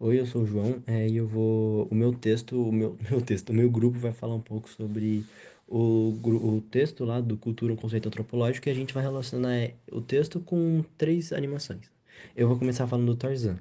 [0.00, 1.86] Oi, eu sou o João, é, e eu vou.
[1.90, 5.26] O meu texto, o meu, meu texto, o meu grupo vai falar um pouco sobre
[5.66, 6.10] o,
[6.56, 10.00] o texto lá do Cultura, um conceito antropológico, e a gente vai relacionar é, o
[10.00, 11.90] texto com três animações.
[12.36, 13.58] Eu vou começar falando do Tarzan.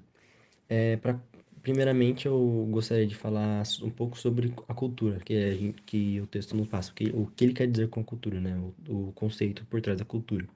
[0.69, 1.19] É, pra,
[1.63, 6.27] primeiramente, eu gostaria de falar um pouco sobre a cultura que, a gente- que o
[6.27, 8.57] texto nos passa, o que, o que ele quer dizer com a cultura, né?
[8.89, 10.47] O, o conceito por trás da cultura.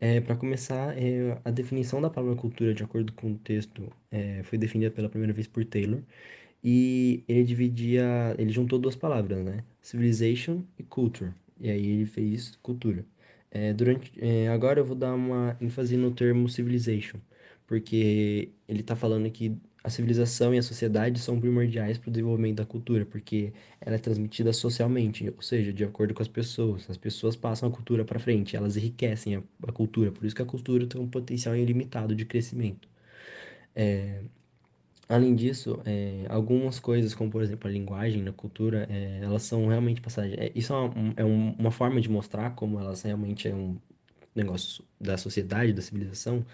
[0.00, 4.42] É, para começar, é, a definição da palavra cultura, de acordo com o texto, é,
[4.44, 6.04] foi definida pela primeira vez por Taylor,
[6.62, 9.64] e ele dividia, ele juntou duas palavras, né?
[9.82, 11.34] Civilization e culture.
[11.60, 13.06] E aí ele fez cultura.
[13.50, 17.20] É, durante, é, agora eu vou dar uma ênfase no termo civilization,
[17.66, 19.56] porque ele está falando que
[19.88, 23.98] a civilização e a sociedade são primordiais para o desenvolvimento da cultura, porque ela é
[23.98, 26.88] transmitida socialmente, ou seja, de acordo com as pessoas.
[26.90, 30.42] As pessoas passam a cultura para frente, elas enriquecem a, a cultura, por isso que
[30.42, 32.88] a cultura tem um potencial ilimitado de crescimento.
[35.08, 39.66] Além disso, é, algumas coisas, como por exemplo a linguagem na cultura, é, elas são
[39.66, 40.36] realmente passagens.
[40.38, 43.54] É, isso é, uma, um- é um- uma forma de mostrar como elas realmente é
[43.54, 43.78] um
[44.34, 46.44] negócio da sociedade, da civilização.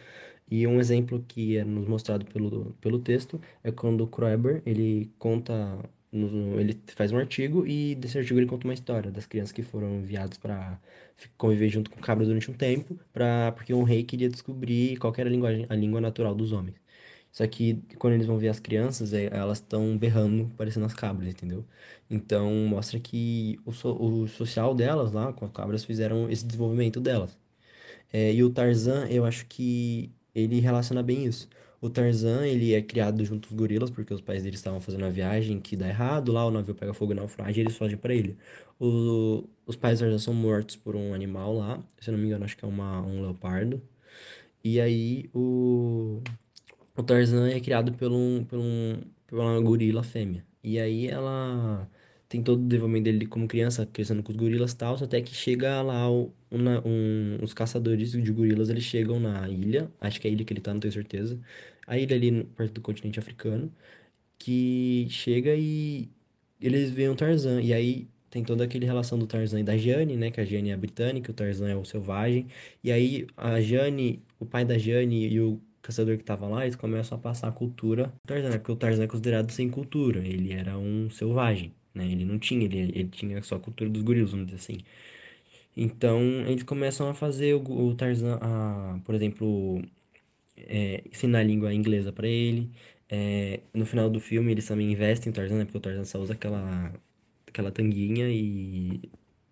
[0.50, 5.12] E um exemplo que é nos mostrado pelo, pelo texto é quando o Kroeber, ele
[5.18, 5.78] conta,
[6.12, 9.62] no- ele faz um artigo e desse artigo ele conta uma história das crianças que
[9.62, 10.80] foram enviadas para
[11.38, 15.28] conviver junto com cabras durante um tempo, pra, porque um rei queria descobrir qual era
[15.28, 16.76] a linguagem, a língua natural dos homens.
[17.32, 21.28] Só que quando eles vão ver as crianças, é, elas estão berrando, parecendo as cabras,
[21.28, 21.64] entendeu?
[22.08, 27.00] Então mostra que o, so- o social delas lá, com as cabras, fizeram esse desenvolvimento
[27.00, 27.36] delas.
[28.12, 31.48] É, e o Tarzan, eu acho que ele relaciona bem isso.
[31.80, 35.10] O Tarzan, ele é criado junto com gorilas, porque os pais dele estavam fazendo uma
[35.10, 38.14] viagem que dá errado, lá o navio pega fogo e naufraga e eles fogem pra
[38.14, 38.36] ele.
[38.80, 42.44] O- os pais do Tarzan são mortos por um animal lá, se não me engano,
[42.44, 43.82] acho que é uma, um leopardo.
[44.62, 46.20] E aí o,
[46.96, 47.92] o Tarzan é criado
[48.58, 50.44] um, por uma gorila fêmea.
[50.62, 51.88] E aí ela
[52.34, 55.32] tem todo o desenvolvimento dele como criança, crescendo com os gorilas e tal, até que
[55.32, 60.30] chega lá o, um, os caçadores de gorilas, eles chegam na ilha, acho que é
[60.30, 61.40] a ilha que ele tá, não tenho certeza.
[61.86, 63.72] A ilha ali perto do continente africano,
[64.38, 66.10] que chega e
[66.60, 67.62] eles veem o Tarzan.
[67.62, 70.30] E aí tem toda aquela relação do Tarzan e da Jane, né?
[70.30, 72.48] Que a Jane é britânica, o Tarzan é o selvagem.
[72.82, 76.76] E aí a Jane, o pai da Jane e o caçador que tava lá, eles
[76.76, 78.58] começam a passar a cultura do Tarzan, né?
[78.58, 80.26] Porque o Tarzan é considerado sem cultura.
[80.26, 82.06] Ele era um selvagem, né?
[82.10, 84.78] Ele não tinha, ele, ele tinha só a cultura dos gorilas, vamos dizer assim.
[85.76, 89.82] Então, eles começam a fazer o, o Tarzan, a, por exemplo,
[90.56, 92.70] é, ensinar a língua inglesa pra ele.
[93.08, 95.64] É, no final do filme, eles também investem no Tarzan, né?
[95.64, 96.92] Porque o Tarzan só usa aquela,
[97.46, 99.02] aquela tanguinha e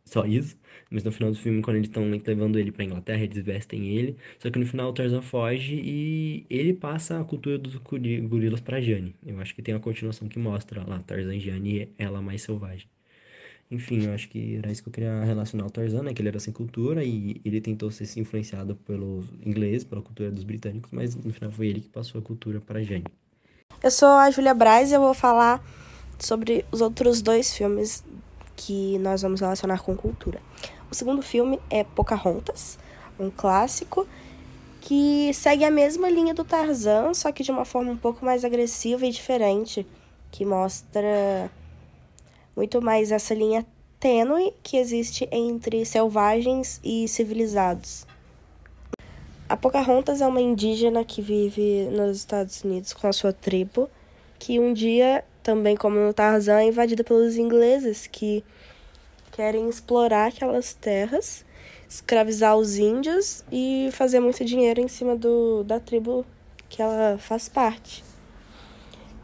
[0.04, 0.56] só isso.
[0.90, 4.16] Mas no final do filme, quando eles estão levando ele pra Inglaterra, eles vestem ele.
[4.38, 8.60] Só que no final o Tarzan foge e ele passa a cultura dos gori- gorilas
[8.60, 9.14] pra Jane.
[9.26, 12.86] Eu acho que tem uma continuação que mostra lá, Tarzan e Jane ela mais selvagem.
[13.70, 16.12] Enfim, eu acho que era isso que eu queria relacionar ao Tarzan, né?
[16.12, 20.30] Que ele era sem cultura e ele tentou ser se influenciado pelos ingleses, pela cultura
[20.30, 23.04] dos britânicos, mas no final foi ele que passou a cultura para Jane.
[23.82, 25.64] Eu sou a Júlia Braz e eu vou falar
[26.18, 28.04] sobre os outros dois filmes
[28.56, 30.40] que nós vamos relacionar com cultura.
[30.90, 32.78] O segundo filme é Pocahontas,
[33.18, 34.06] um clássico
[34.80, 38.44] que segue a mesma linha do Tarzan, só que de uma forma um pouco mais
[38.44, 39.86] agressiva e diferente,
[40.30, 41.50] que mostra
[42.56, 43.64] muito mais essa linha
[44.00, 48.04] tênue que existe entre selvagens e civilizados.
[49.48, 53.88] A Pocahontas é uma indígena que vive nos Estados Unidos com a sua tribo,
[54.38, 58.44] que um dia, também como no Tarzan, é invadida pelos ingleses que
[59.32, 61.44] querem explorar aquelas terras,
[61.88, 66.24] escravizar os índios e fazer muito dinheiro em cima do, da tribo
[66.68, 68.04] que ela faz parte.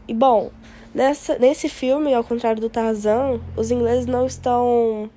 [0.07, 0.51] E bom,
[0.93, 5.09] nessa, nesse filme, ao contrário do Tarzan, os ingleses não estão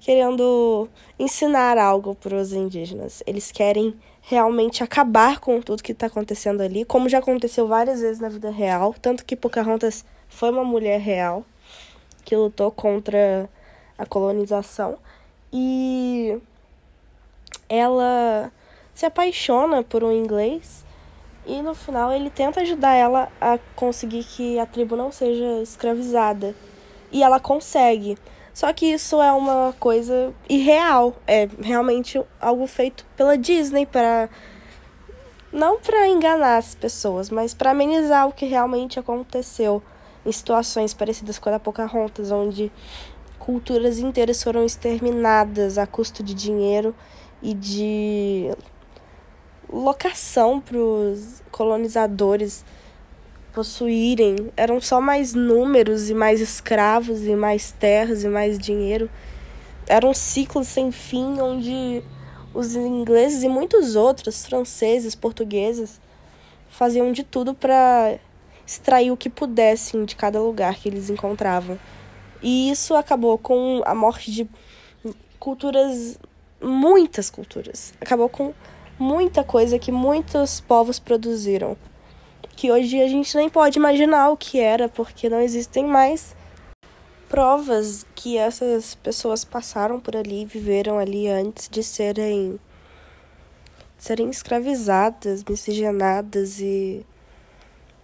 [0.00, 0.88] querendo
[1.18, 3.22] ensinar algo para os indígenas.
[3.26, 8.20] Eles querem realmente acabar com tudo que está acontecendo ali, como já aconteceu várias vezes
[8.20, 11.44] na vida real, tanto que Pocahontas foi uma mulher real
[12.24, 13.48] que lutou contra
[13.98, 14.96] a colonização
[15.52, 16.38] e
[17.68, 18.50] ela
[18.94, 20.84] se apaixona por um inglês
[21.44, 26.54] e no final ele tenta ajudar ela a conseguir que a tribo não seja escravizada.
[27.10, 28.16] E ela consegue.
[28.54, 31.16] Só que isso é uma coisa irreal.
[31.26, 34.28] É realmente algo feito pela Disney para
[35.52, 39.82] não para enganar as pessoas, mas para amenizar o que realmente aconteceu
[40.24, 42.72] em situações parecidas com a da Pocahontas, onde
[43.38, 46.94] culturas inteiras foram exterminadas a custo de dinheiro
[47.42, 48.50] e de
[49.68, 52.64] locação para os colonizadores
[53.52, 54.50] possuírem.
[54.56, 59.10] Eram só mais números e mais escravos e mais terras e mais dinheiro.
[59.86, 62.02] Era um ciclo sem fim onde
[62.54, 66.00] os ingleses e muitos outros, franceses, portugueses,
[66.70, 68.18] faziam de tudo para
[68.66, 71.78] extrair o que pudessem de cada lugar que eles encontravam.
[72.42, 74.48] E isso acabou com a morte de
[75.38, 76.18] culturas,
[76.60, 77.92] muitas culturas.
[78.00, 78.52] Acabou com
[78.98, 81.76] muita coisa que muitos povos produziram.
[82.56, 86.34] Que hoje a gente nem pode imaginar o que era, porque não existem mais
[87.28, 92.60] provas que essas pessoas passaram por ali, viveram ali antes de serem
[93.96, 97.06] serem escravizadas, miscigenadas e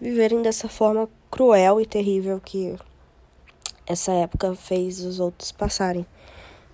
[0.00, 2.76] viverem dessa forma cruel e terrível que
[3.86, 6.06] essa época fez os outros passarem.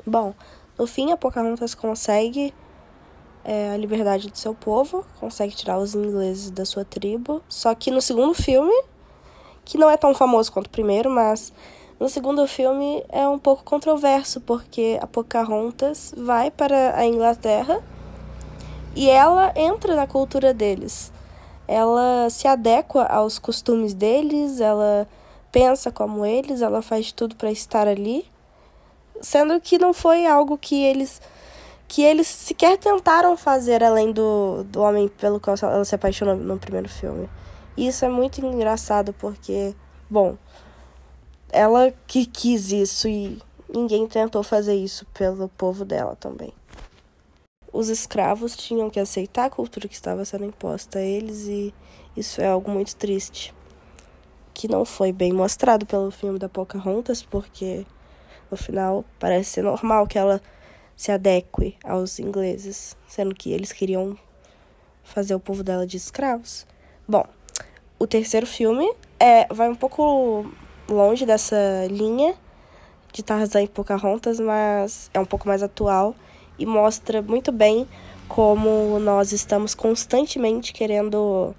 [0.07, 0.35] Bom,
[0.79, 2.53] no fim, a Pocahontas consegue
[3.45, 7.43] é, a liberdade do seu povo, consegue tirar os ingleses da sua tribo.
[7.49, 8.75] Só que no segundo filme,
[9.65, 11.53] que não é tão famoso quanto o primeiro, mas
[12.01, 17.83] no segundo filme é um pouco controverso, porque a Pocahontas vai para a Inglaterra
[18.97, 21.13] e ela entra na cultura deles.
[21.67, 25.09] Ela se adequa aos costumes deles, ela
[25.51, 28.27] pensa como eles, ela faz tudo para estar ali,
[29.21, 31.23] sendo que não foi algo que eles
[31.95, 36.59] que eles sequer tentaram fazer além do, do homem pelo qual ela se apaixonou no
[36.59, 37.31] primeiro filme.
[37.77, 39.73] E isso é muito engraçado porque,
[40.11, 40.37] bom,
[41.53, 43.41] ela que quis isso e
[43.73, 46.53] ninguém tentou fazer isso pelo povo dela também.
[47.73, 51.73] Os escravos tinham que aceitar a cultura que estava sendo imposta a eles e
[52.17, 53.55] isso é algo muito triste
[54.53, 57.87] que não foi bem mostrado pelo filme da Pocahontas, porque
[58.51, 60.43] no final parece ser normal que ela
[60.97, 64.17] se adeque aos ingleses, sendo que eles queriam
[65.03, 66.67] fazer o povo dela de escravos.
[67.07, 67.25] Bom,
[67.99, 70.51] o terceiro filme é vai um pouco
[70.89, 72.35] longe dessa linha
[73.13, 76.15] de Tarzan e Pocahontas, mas é um pouco mais atual
[76.59, 77.87] e mostra muito bem
[78.29, 81.55] como nós estamos constantemente querendo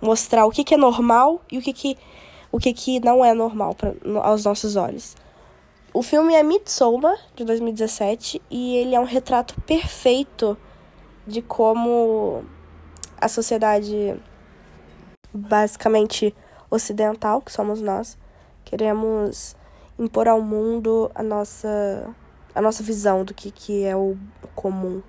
[0.00, 1.96] mostrar o que, que é normal e o que, que,
[2.52, 5.16] o que, que não é normal pra, no, aos nossos olhos.
[5.92, 10.56] O filme é Midsommar, de 2017, e ele é um retrato perfeito
[11.26, 12.44] de como
[13.18, 14.14] a sociedade
[15.32, 16.34] basicamente
[16.70, 18.18] ocidental, que somos nós,
[18.66, 19.56] queremos
[19.98, 22.14] impor ao mundo a nossa,
[22.54, 24.16] a nossa visão do que, que é o
[24.54, 25.02] comum.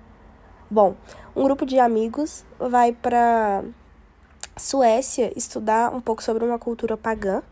[0.70, 0.96] Bom,
[1.36, 3.62] um grupo de amigos vai para
[4.56, 7.42] Suécia estudar um pouco sobre uma cultura pagã,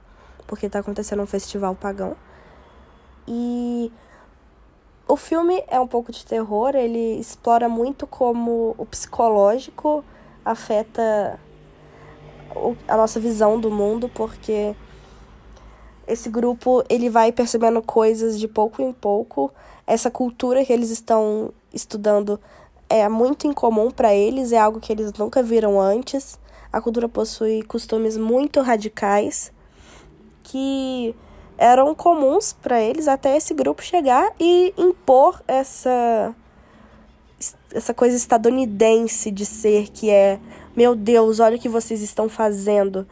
[0.46, 2.16] porque está acontecendo um festival pagão.
[3.30, 3.92] E
[5.06, 10.02] o filme é um pouco de terror, ele explora muito como o psicológico
[10.42, 11.38] afeta
[12.88, 14.74] a nossa visão do mundo, porque
[16.06, 19.52] esse grupo ele vai percebendo coisas de pouco em pouco.
[19.86, 22.40] Essa cultura que eles estão estudando
[22.88, 26.40] é muito incomum para eles, é algo que eles nunca viram antes.
[26.72, 29.52] A cultura possui costumes muito radicais
[30.42, 31.14] que
[31.58, 36.34] eram comuns para eles até esse grupo chegar e impor essa
[37.72, 40.40] essa coisa estadunidense de ser que é,
[40.74, 43.06] meu Deus, olha o que vocês estão fazendo,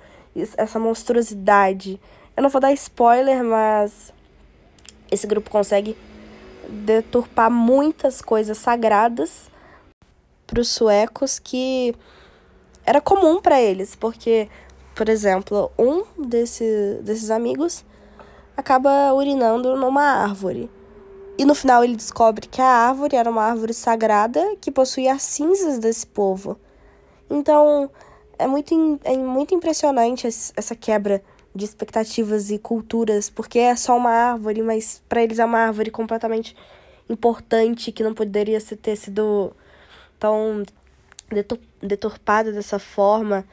[0.57, 2.01] essa monstruosidade.
[2.37, 4.13] Eu não vou dar spoiler, mas
[5.11, 5.97] esse grupo consegue
[6.69, 9.49] deturpar muitas coisas sagradas
[10.47, 11.95] para os suecos que
[12.85, 14.49] era comum para eles, porque,
[14.95, 17.85] por exemplo, um desse, desses amigos
[18.57, 20.71] acaba urinando numa árvore.
[21.39, 25.23] E no final ele descobre que a árvore era uma árvore sagrada que possuía as
[25.23, 26.59] cinzas desse povo.
[27.29, 27.91] Então,
[28.39, 31.23] é muito, é muito impressionante essa quebra
[31.55, 35.91] de expectativas e culturas, porque é só uma árvore, mas para eles é uma árvore
[35.91, 36.57] completamente
[37.09, 39.53] importante que não poderia ter sido
[40.19, 40.65] tão
[41.83, 43.45] deturpada dessa forma.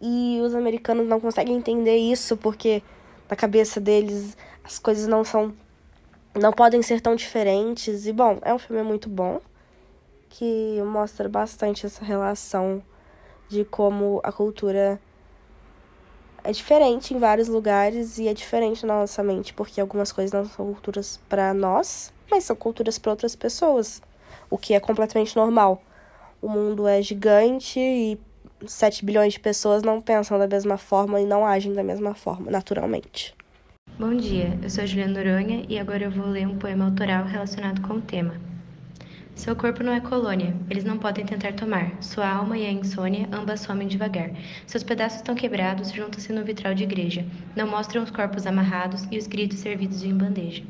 [0.00, 2.82] E os americanos não conseguem entender isso porque
[3.28, 5.54] na cabeça deles as coisas não são
[6.34, 8.06] não podem ser tão diferentes.
[8.06, 9.40] E bom, é um filme muito bom
[10.28, 12.82] que mostra bastante essa relação
[13.48, 15.00] de como a cultura
[16.44, 20.44] é diferente em vários lugares e é diferente na nossa mente, porque algumas coisas não
[20.44, 24.02] são culturas para nós, mas são culturas para outras pessoas,
[24.50, 25.82] o que é completamente normal
[26.40, 28.18] o mundo é gigante e
[28.64, 32.50] 7 bilhões de pessoas não pensam da mesma forma e não agem da mesma forma,
[32.50, 33.34] naturalmente.
[33.98, 37.80] Bom dia, eu sou Juliana Noronha e agora eu vou ler um poema autoral relacionado
[37.82, 38.34] com o tema.
[39.34, 41.92] Seu corpo não é colônia, eles não podem tentar tomar.
[42.00, 44.30] Sua alma e a insônia ambas somem devagar.
[44.66, 47.24] Seus pedaços estão quebrados, juntam-se no vitral de igreja.
[47.54, 50.62] Não mostram os corpos amarrados e os gritos servidos em bandeja.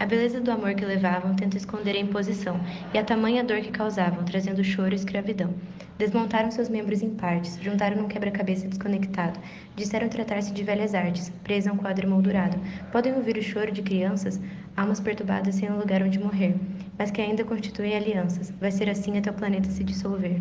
[0.00, 2.62] A beleza do amor que levavam tenta esconder a imposição,
[2.94, 5.52] e a tamanha dor que causavam, trazendo choro e escravidão.
[5.98, 9.40] Desmontaram seus membros em partes, juntaram num quebra-cabeça desconectado.
[9.74, 12.60] Disseram tratar-se de velhas artes, presa a um quadro emoldurado.
[12.92, 14.40] Podem ouvir o choro de crianças,
[14.76, 16.54] almas perturbadas sem um lugar onde morrer,
[16.96, 18.52] mas que ainda constituem alianças.
[18.52, 20.40] Vai ser assim até o planeta se dissolver.